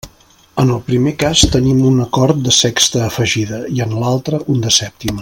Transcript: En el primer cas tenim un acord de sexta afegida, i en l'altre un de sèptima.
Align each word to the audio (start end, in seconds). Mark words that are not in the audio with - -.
En 0.61 0.71
el 0.75 0.79
primer 0.87 1.11
cas 1.23 1.43
tenim 1.57 1.83
un 1.91 2.01
acord 2.07 2.41
de 2.49 2.57
sexta 2.61 3.05
afegida, 3.11 3.63
i 3.79 3.85
en 3.89 3.97
l'altre 4.03 4.45
un 4.57 4.69
de 4.69 4.77
sèptima. 4.81 5.19